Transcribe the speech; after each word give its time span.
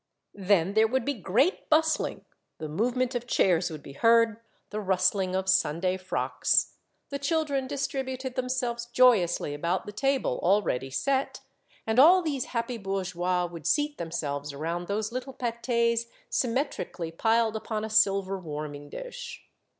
"Then 0.33 0.73
there 0.73 0.87
would 0.87 1.05
be 1.05 1.13
great 1.13 1.69
bustling, 1.69 2.25
the 2.57 2.67
move 2.67 2.95
ment 2.95 3.13
of 3.13 3.27
chairs 3.27 3.69
would 3.69 3.83
be 3.83 3.93
heard, 3.93 4.37
the 4.71 4.79
rustling 4.79 5.35
of 5.35 5.47
Sunday 5.47 5.95
frocks; 5.95 6.73
the 7.09 7.19
children 7.19 7.67
distributed 7.67 8.33
them 8.33 8.49
selves 8.49 8.87
joyously 8.87 9.53
about 9.53 9.85
the 9.85 9.91
table, 9.91 10.39
already 10.41 10.89
set, 10.89 11.41
and 11.85 11.99
all 11.99 12.23
these 12.23 12.45
happy 12.45 12.79
bourgeois 12.79 13.45
would 13.45 13.67
seat 13.67 13.99
themselves 13.99 14.49
The 14.49 14.57
Little 14.57 14.63
Pates, 14.63 14.63
i8i 14.63 14.73
around 14.73 14.87
those 14.87 15.11
little 15.11 15.33
pdt6s 15.35 16.05
symmetrically 16.31 17.11
piled 17.11 17.55
upon 17.55 17.85
a 17.85 17.89
silver 17.91 18.39
warming 18.39 18.89
dish. 18.89 19.43